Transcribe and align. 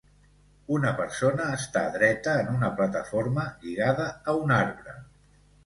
Una 0.77 0.93
persona 1.01 1.45
està 1.57 1.83
dreta 1.99 2.35
en 2.45 2.51
una 2.55 2.73
plataforma 2.81 3.47
lligada 3.67 4.09
a 4.35 4.39
un 4.43 4.59
arbre. 4.59 4.99